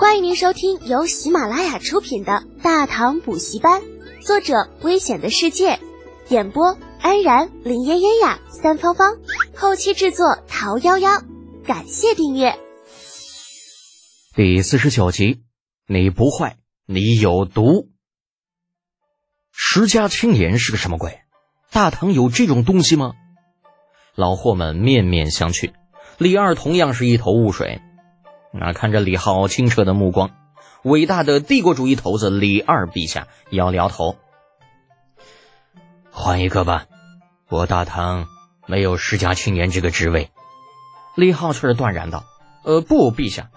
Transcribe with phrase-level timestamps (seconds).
[0.00, 3.82] 欢迎您收听由喜马拉雅出品的《大唐补习班》，
[4.26, 5.78] 作者：危险的世界，
[6.30, 9.18] 演播：安然、林嫣嫣呀、三芳芳，
[9.54, 11.22] 后期制作：桃夭夭。
[11.66, 12.58] 感谢订阅。
[14.34, 15.42] 第四十九集，
[15.86, 16.56] 你不坏，
[16.86, 17.90] 你有毒。
[19.52, 21.20] 十家青年是个什么鬼？
[21.70, 23.12] 大唐有这种东西吗？
[24.14, 25.74] 老货们面面相觑。
[26.16, 27.82] 李二同样是一头雾水。
[28.52, 30.30] 那看着李浩清澈的目光，
[30.82, 34.16] 伟大的帝国主义头子李二陛下摇了摇头
[36.10, 36.86] ：“换一个吧，
[37.48, 38.26] 我大唐
[38.66, 40.30] 没有十家青年这个职位。”
[41.16, 42.24] 李浩却是断然道
[42.64, 43.50] ：“呃，不，陛下，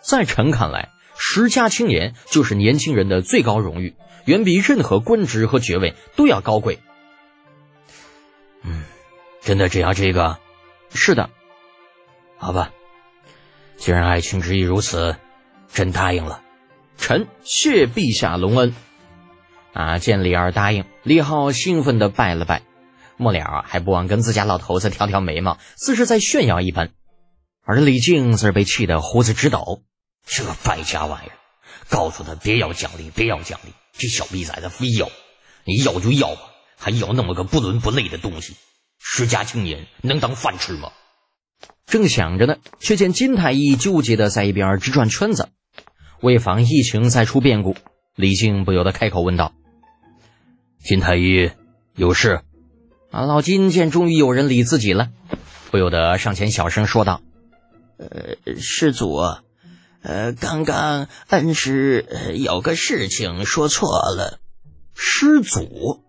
[0.00, 6.80] 在臣看来，十家青年就是年轻人的最高荣誉，远比任何官职和爵位都要高贵。”
[8.62, 8.84] 嗯，
[9.42, 10.38] 真的只要这个？
[10.92, 11.30] 是的。
[12.38, 12.72] 好吧。
[13.76, 15.16] 既然爱卿之意如此，
[15.72, 16.42] 朕答应了。
[16.96, 18.74] 臣谢陛下隆恩。
[19.72, 19.98] 啊！
[19.98, 22.62] 见李二答应，李浩兴奋的拜了拜，
[23.16, 26.92] 末了还不忘跟自家老头子挑挑眉毛，似是在炫耀一般。
[27.64, 29.82] 而李靖则是被气得胡子直抖。
[30.24, 31.34] 这败家玩意儿，
[31.88, 33.72] 告诉他别要奖励，别要奖励。
[33.92, 35.10] 这小逼崽子非要，
[35.64, 36.42] 你要就要吧，
[36.78, 38.54] 还要那么个不伦不类的东西。
[39.00, 40.92] 世家青年能当饭吃吗？
[41.86, 45.48] 正想着呢，却见金太医纠结的在一边直转圈子。
[46.20, 47.76] 为防疫情再出变故，
[48.16, 49.52] 李靖不由得开口问道
[50.82, 51.50] ：“金太医
[51.94, 52.40] 有事？”
[53.12, 55.10] 啊，老金见终于有人理自己了，
[55.70, 57.20] 不由得上前小声说道
[57.98, 59.20] ：“呃，师祖，
[60.02, 64.40] 呃，刚刚恩师有个事情说错了。”
[64.96, 66.00] 师祖，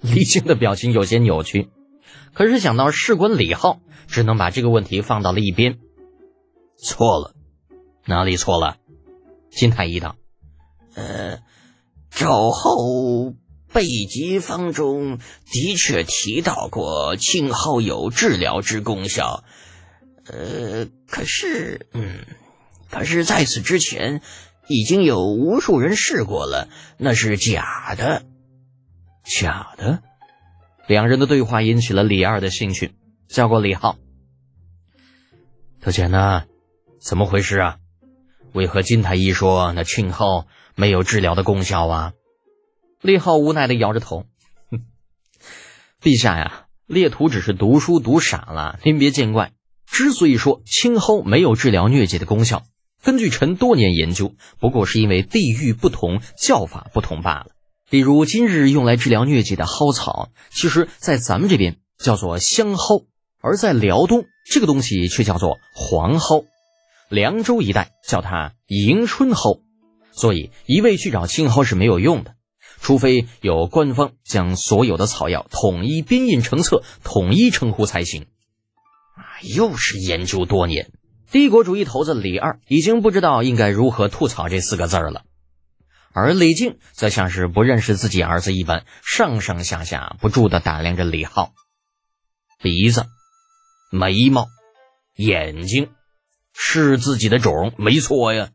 [0.00, 1.68] 李靖的表情有些扭曲，
[2.34, 3.80] 可是想到事关李浩。
[4.10, 5.78] 只能把这个问题放到了一边。
[6.76, 7.34] 错了，
[8.06, 8.76] 哪里错了？
[9.50, 10.16] 金太医道
[10.94, 11.38] ：“呃，
[12.10, 13.34] 肘后
[13.72, 15.18] 备急方中
[15.50, 19.44] 的确提到过青蒿有治疗之功效，
[20.26, 22.24] 呃，可是，嗯，
[22.90, 24.22] 可是在此之前
[24.68, 26.68] 已经有无数人试过了，
[26.98, 28.24] 那是假的。
[29.24, 30.02] 假的。”
[30.88, 32.92] 两人的对话引起了李二的兴趣。
[33.30, 33.96] 叫过李浩，
[35.80, 36.46] 特简呢？
[37.00, 37.76] 怎么回事啊？
[38.52, 42.12] 为何金太医说那青蒿没有治疗的功效啊？
[43.00, 44.24] 李浩无奈的摇着头，
[46.02, 49.52] 陛下呀，列图只是读书读傻了，您别见怪。
[49.86, 52.64] 之所以说青蒿没有治疗疟疾的功效，
[53.00, 57.52] 根据臣多年研究，不过是因为地域不同，叫法不同罢了。
[57.88, 63.06] 比如今日用来治疗疟疾的蒿草，其实在咱们这边叫做香蒿。
[63.40, 66.44] 而在辽东，这个东西却叫做黄蒿，
[67.08, 69.62] 凉州一带叫它迎春蒿，
[70.12, 72.34] 所以一味去找青蒿是没有用的，
[72.80, 78.26] 除非有官方将所有的草药统一编印成册，统一称呼才行。
[79.14, 79.24] 啊，
[79.54, 80.92] 又是研究多年，
[81.30, 85.22] 帝国主义头子李二已经不知道应该如何吐槽这四个字了，
[86.12, 91.52] 而李靖则像是不认识自己儿子一般，上上下下不住地打量着李浩，
[92.60, 93.06] 鼻子。
[93.90, 94.46] 眉毛、
[95.16, 95.90] 眼睛
[96.54, 98.50] 是自己的种，没错呀。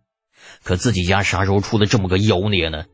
[0.63, 2.85] 可自己家啥时候出了这么个妖孽呢？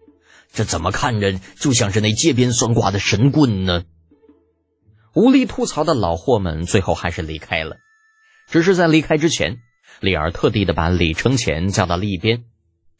[0.51, 3.83] 这怎么看着就像是那街边算卦的神棍呢？
[5.13, 7.77] 无力吐槽的老货们最后还是离开了。
[8.49, 9.57] 只是在离开之前，
[9.99, 12.43] 李儿特地的把李承乾叫到了一边。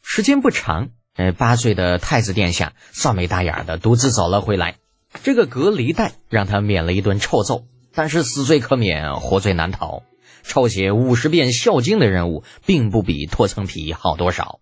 [0.02, 4.76] 时间不长，呃，八岁的太子殿下算眉大眼的独自走了回来。
[5.22, 7.66] 这个隔离带让他免了一顿臭揍。
[7.94, 10.02] 但是死罪可免，活罪难逃。
[10.44, 14.58] 抄写五十遍《孝经》的任务，并不比脱层皮好多少。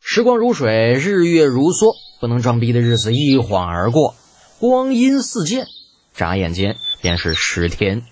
[0.00, 4.14] 时光如水，日月如梭，不能装逼的日子一晃而过，
[4.58, 5.66] 光阴似箭，
[6.12, 8.02] 眨眼间便是十天。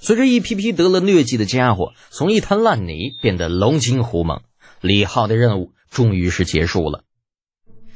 [0.00, 4.42] 随着一批批得了疟疾的家伙从一滩烂泥变得龙精虎猛，
[4.80, 7.02] 李浩的任务终于是结束了。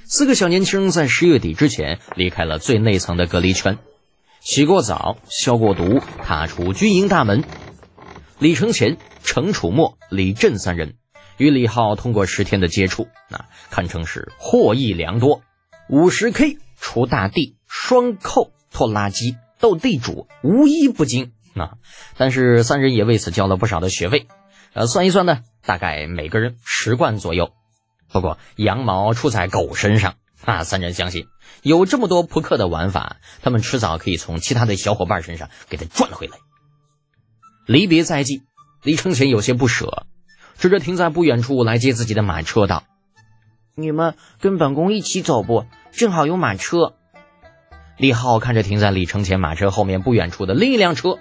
[0.04, 3.78] 四个小年轻在十月底之前离开了最内层的隔离圈。
[4.40, 7.44] 洗过澡，消过毒，踏出军营大门。
[8.38, 10.94] 李承乾、程楚墨、李振三人
[11.36, 15.42] 与李浩通过十天的接触，那堪称是获益良多。
[15.88, 21.32] 五十 K 除大地，双扣拖拉机，斗地主，无一不精。
[21.54, 21.72] 啊
[22.16, 24.28] 但是三人也为此交了不少的学费。
[24.72, 27.50] 呃，算一算呢，大概每个人十贯左右。
[28.10, 30.14] 不过羊毛出在狗身上。
[30.44, 30.64] 啊！
[30.64, 31.26] 三人相信
[31.62, 36.38] 有这么多扑克的玩法，他们迟早可以从其他的小伙伴身上给他赚回来。
[37.66, 38.42] 离别在即，
[38.82, 40.06] 李承乾有些不舍，
[40.56, 42.84] 指着停在不远处来接自己的马车道
[43.76, 45.66] ：“你们跟本宫一起走不？
[45.92, 46.94] 正好有马车。”
[47.98, 51.18] 李浩看着停在李承前马车后面不远处的另一辆车，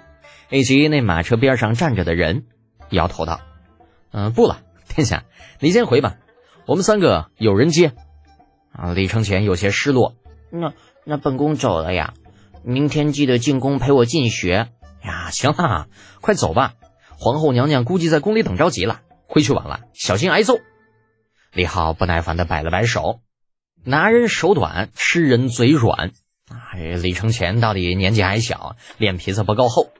[0.48, 2.46] 以及那马车边上站着的人，
[2.90, 3.40] 摇头道
[4.10, 4.60] ：“嗯，不了，
[4.94, 5.24] 殿下，
[5.58, 6.16] 你先回吧，
[6.66, 7.92] 我们三个有人接。”
[8.78, 10.14] 啊，李承前有些失落。
[10.50, 10.72] 那
[11.04, 12.14] 那本宫走了呀，
[12.62, 14.68] 明天记得进宫陪我进学
[15.02, 15.30] 呀。
[15.30, 15.88] 行了，
[16.20, 16.74] 快走吧，
[17.18, 20.54] 皇后娘娘估计在宫里等着急了，回去晚了小心挨揍。
[21.52, 23.20] 李浩不耐烦的摆了摆手，
[23.84, 26.12] 拿人手短，吃人嘴软。
[26.48, 26.72] 啊，
[27.02, 29.90] 李承前到底年纪还小，脸皮子不够厚，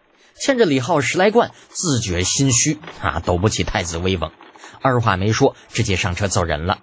[0.40, 4.30] 欠着李浩十来贯，自觉心虚啊，抖不起太子威风。
[4.80, 6.78] 二话没说，直接上车走人了。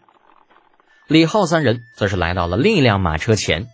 [1.08, 3.68] 李浩三人则是来到了另一辆马车前。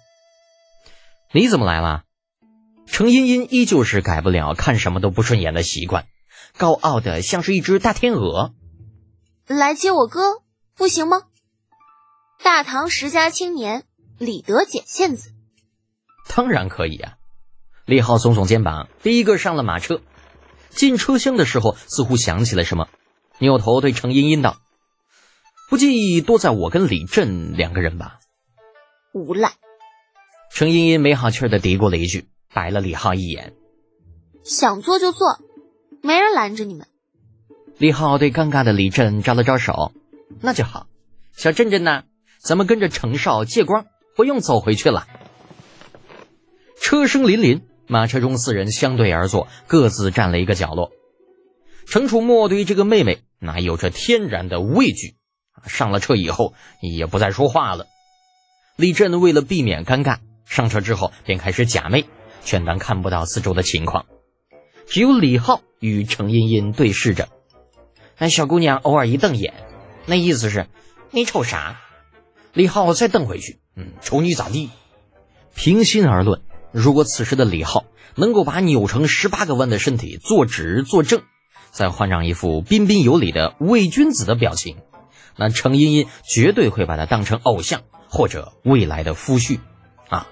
[1.32, 2.04] 你怎么来了？
[2.88, 6.08] 程茵茵依旧是改不了看什么都不顺眼的习惯，
[6.58, 8.54] 高傲的像是一只大天鹅。
[9.48, 10.42] 来接我哥，
[10.76, 11.22] 不行吗？
[12.44, 13.86] 大唐十佳青年
[14.18, 15.32] 李德俭献子。
[16.28, 17.14] 当然可以啊！
[17.86, 20.02] 李浩耸耸肩膀，第一个上了马车。
[20.70, 22.90] 进车厢的时候，似乎想起了什么，
[23.40, 24.58] 扭头对程茵茵道。
[25.72, 28.20] 不介意多在我跟李振两个人吧？
[29.14, 29.54] 无赖！
[30.52, 33.54] 程茵茵没好气的嘀咕了一句，白了李浩一眼。
[34.44, 35.40] 想坐就坐，
[36.04, 36.88] 没人拦着你们。
[37.78, 39.94] 李浩对尴尬的李振招了招手，
[40.42, 40.88] 那就好。
[41.32, 42.04] 小振振呢？
[42.38, 43.86] 咱们跟着程少借光，
[44.18, 45.08] 不用走回去了。
[46.82, 50.92] 车声林林，马车中四人相对而坐，各自占了一个角落。
[51.88, 55.16] 程楚墨对于这个妹妹那有着天然的畏惧。
[55.66, 57.88] 上了车以后也不再说话了。
[58.76, 62.06] 李振为了避免尴尬，上车之后便开始假寐，
[62.44, 64.06] 全当看不到四周的情况。
[64.88, 67.30] 只有李浩与程茵茵对视着，
[68.18, 69.54] 那小姑娘偶尔一瞪眼，
[70.06, 70.68] 那意思是
[71.12, 71.80] 你瞅啥？
[72.54, 74.70] 李浩再瞪回去，嗯，瞅你咋地？
[75.56, 81.22] 平心而论，如果此时的李浩能够把扭成十八个弯的身体坐直坐正，
[81.72, 84.78] 再换上一副彬彬有礼的伪君子的表情。
[85.36, 89.60] 那程茵茵绝对会把他当成偶像或者未来的夫婿，
[90.10, 90.28] 啊，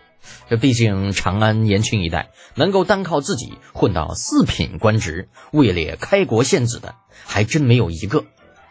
[0.50, 8.26] 这毕竟长安延庆一带能够单靠自己混到四品官职、位列开国献子的，还真没有一个，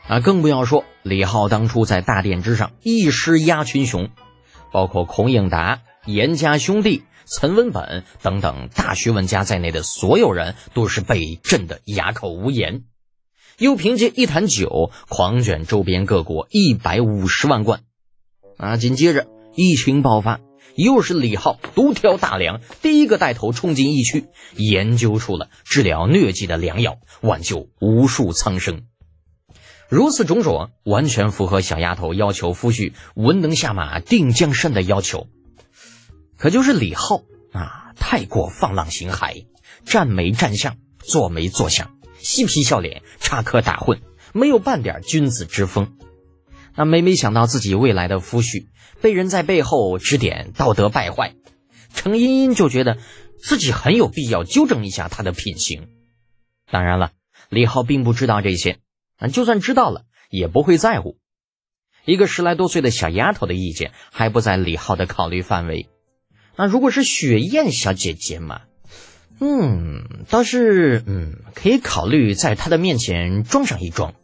[0.06, 4.10] 啊，更不要说李浩当初在大殿之上一狮压群雄，
[4.72, 12.84] 包括孔颖达、严家兄弟、岑文本等等大学问家在内的所有人，都是被震得哑口无言。
[13.58, 17.82] 又凭借一坛酒狂卷周边各国一百五十万贯，
[18.56, 18.76] 啊！
[18.76, 19.26] 紧接着
[19.56, 20.38] 疫情爆发，
[20.76, 24.26] 又是李浩独挑大梁，第一个带头冲进疫区，
[24.56, 28.82] 研究出了治疗疟疾的良药，挽救无数苍生。
[29.88, 35.26] 如此种种，完全符合小丫头要求夫婿文能下马定江山的要求。
[36.37, 37.22] 可就是李浩
[37.52, 39.46] 啊，太过放浪形骸，
[39.84, 41.97] 站没站相，坐没坐相。
[42.19, 44.00] 嬉皮笑脸，插科打诨，
[44.32, 45.97] 没有半点君子之风。
[46.75, 48.67] 那每每想到自己未来的夫婿
[49.00, 51.35] 被人在背后指点道德败坏，
[51.94, 52.99] 程茵茵就觉得
[53.38, 55.88] 自己很有必要纠正一下他的品行。
[56.70, 57.12] 当然了，
[57.49, 58.79] 李浩并不知道这些，
[59.32, 61.17] 就算知道了也不会在乎。
[62.05, 65.89] 一个十来多岁的小丫头的意见还不在李浩的考虑范围。
[66.56, 68.63] 那如果是雪雁小姐姐嘛？
[69.40, 74.14] 嗯，倒是嗯，可以考虑在他的面前装上一装。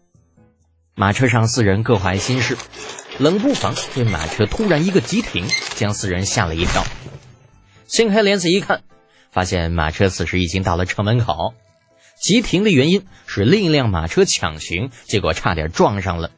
[0.96, 2.56] 马车上四人各怀心事，
[3.18, 6.84] 冷不防这马车突然一个急停，将四人吓了一跳。
[7.86, 8.82] 掀开帘子一看，
[9.30, 11.54] 发现马车此时已经到了城门口。
[12.20, 16.30] 急停的原因是另一辆马车抢行，结果差点撞上了。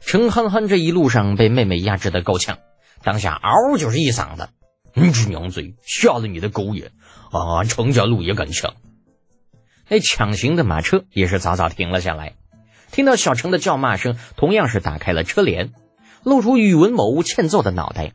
[0.00, 2.58] 陈憨憨这一路上被妹妹压制的够呛，
[3.02, 4.48] 当下嗷就是一嗓子
[4.94, 6.92] ：“你这娘嘴，瞎了你的狗眼！”
[7.30, 7.64] 啊！
[7.64, 8.74] 程家路也敢抢？
[9.88, 12.34] 那抢行的马车也是早早停了下来。
[12.90, 15.72] 听到小程的叫骂声，同样是打开了车帘，
[16.24, 18.12] 露出宇文某欠揍的脑袋。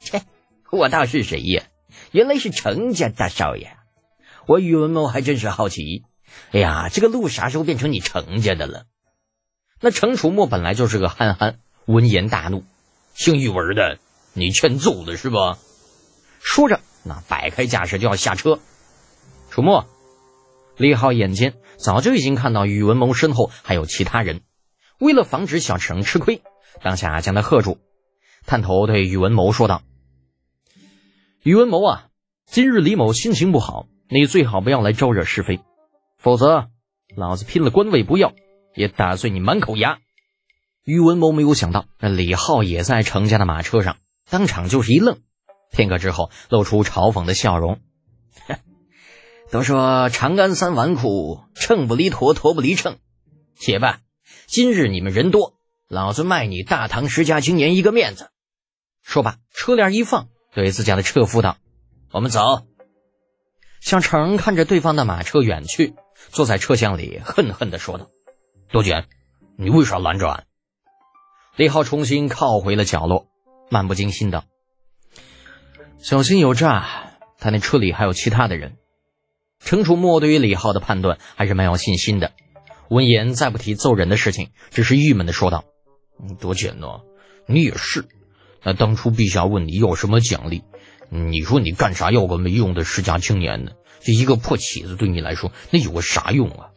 [0.00, 0.22] 切，
[0.70, 1.64] 我道是谁呀？
[2.12, 3.76] 原来是程家大少爷。
[4.46, 6.04] 我宇文某还真是好奇。
[6.52, 8.84] 哎呀，这个路啥时候变成你程家的了？
[9.80, 12.64] 那程楚墨本来就是个憨憨，闻言大怒
[13.14, 13.98] ：“姓宇文的，
[14.32, 15.58] 你欠揍了是吧？”
[16.40, 16.80] 说着。
[17.08, 18.60] 那摆开架势就要下车，
[19.50, 19.86] 楚墨，
[20.76, 24.42] 李浩眼尖，早就已经看到宇文谋身后还有其他人，
[25.00, 26.42] 为了防止小程吃亏，
[26.82, 27.78] 当下将他喝住，
[28.44, 29.82] 探头对宇文谋说道
[31.42, 32.08] ：“宇文谋啊，
[32.44, 35.60] 今日李某心情不好，你最好不要来招惹是非，
[36.18, 36.68] 否则
[37.16, 38.34] 老子拼了官位不要，
[38.74, 39.98] 也打碎你满口牙。
[40.84, 43.96] 宇文谋没有想到，那李浩也在程家的马车上，
[44.30, 45.18] 当场就是一愣，
[45.70, 47.80] 片刻之后露出嘲讽的笑容。
[49.50, 52.98] 都说长安三纨绔，秤不离砣，砣不离秤。
[53.56, 54.02] 且办，
[54.46, 55.54] 今日你们人多，
[55.88, 58.30] 老子卖你大唐十家青年一个面子。
[59.02, 61.56] 说罢，车帘一放，对自家的车夫道
[62.12, 62.66] ：“我们走。”
[63.80, 65.94] 小成看着对方的马车远去，
[66.30, 68.10] 坐在车厢里恨恨地说道
[68.70, 69.06] ：“多卷，
[69.56, 70.46] 你为啥拦着俺？”
[71.56, 73.28] 李浩重新靠回了角落，
[73.70, 74.44] 漫不经心道
[76.00, 76.86] ：“小心有诈，
[77.38, 78.76] 他那车里还有其他的人。”
[79.60, 82.32] 程楚墨对于李浩的判断还是蛮有信心的。
[82.88, 85.64] 闻言，再不提揍人的事情，只是郁闷的说道
[86.40, 87.00] ：“多简呢，
[87.46, 88.06] 你也是。
[88.62, 90.62] 那当初陛下问你要什么奖励，
[91.10, 93.72] 你说你干啥要个没用的世家青年呢？
[94.00, 96.70] 这一个破起子对你来说，那有个啥用啊？”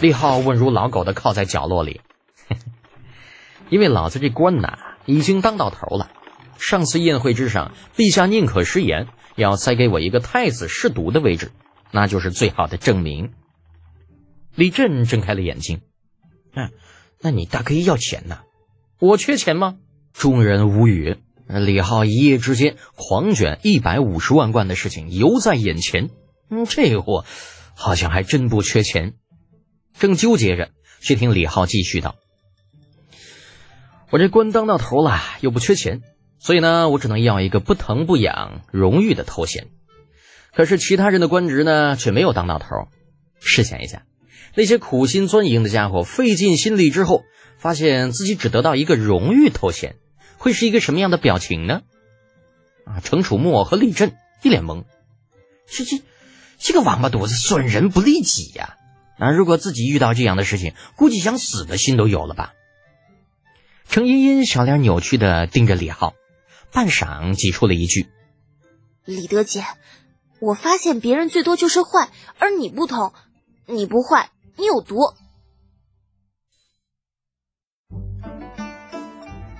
[0.00, 2.00] 李浩问如老狗的靠在角落里，
[3.68, 6.10] 因为老子这官呐，已经当到头了。
[6.58, 11.52] 上次宴会之上，陛下宁可食言，也要塞给我一个太子试毒的位置。
[11.92, 13.32] 那就是最好的证明。
[14.54, 15.82] 李振睁开了眼睛，
[16.54, 16.72] 嗯，
[17.20, 18.40] 那你大可以要钱呐？
[18.98, 19.76] 我缺钱吗？
[20.12, 21.18] 众人无语。
[21.48, 26.10] 李浩一夜之间狂卷一百五十万贯的事情犹在眼前，
[26.50, 27.24] 嗯，这货
[27.76, 29.14] 好像还真不缺钱。
[29.98, 30.70] 正纠结着，
[31.00, 32.16] 却听李浩继续道
[34.10, 36.02] ：“我这官当到头了，又不缺钱，
[36.38, 39.68] 所以呢，我只能要一个不疼不痒、荣誉的头衔。”
[40.54, 42.88] 可是其他人的官职呢，却没有当到头。
[43.40, 44.04] 试想一下，
[44.54, 47.24] 那些苦心钻营的家伙，费尽心力之后，
[47.58, 49.96] 发现自己只得到一个荣誉头衔，
[50.38, 51.82] 会是一个什么样的表情呢？
[52.86, 54.84] 啊，程楚墨和李振一脸懵，
[55.68, 56.02] 这这
[56.58, 58.76] 这个王八犊子损人不利己呀！
[59.18, 62.54] 那如果自己遇到这样的事情，估计想死的心都有了吧？
[63.90, 66.14] 程茵茵小脸扭曲的盯着李浩，
[66.72, 68.08] 半晌挤出了一句
[69.04, 69.64] ：“李德姐。”
[70.38, 73.14] 我发现别人最多就是坏，而你不同，
[73.64, 75.14] 你不坏，你有毒。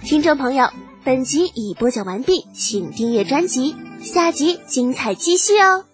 [0.02, 0.70] 听众朋友，
[1.02, 5.86] 本集已播讲完毕，请订阅专辑，下集精彩继续哦。